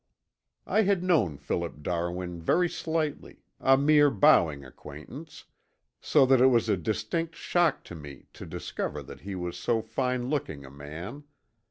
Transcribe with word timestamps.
I 0.65 0.81
had 0.81 1.03
known 1.03 1.37
Philip 1.37 1.83
Darwin 1.83 2.41
very 2.41 2.67
slightly, 2.67 3.43
a 3.59 3.77
mere 3.77 4.09
bowing 4.09 4.65
acquaintance, 4.65 5.45
so 5.99 6.25
that 6.25 6.41
it 6.41 6.47
was 6.47 6.67
a 6.67 6.75
distinct 6.75 7.35
shock 7.35 7.83
to 7.83 7.93
me 7.93 8.25
to 8.33 8.47
discover 8.47 9.03
that 9.03 9.21
he 9.21 9.35
was 9.35 9.59
so 9.59 9.79
fine 9.83 10.27
looking 10.27 10.65
a 10.65 10.71
man. 10.71 11.25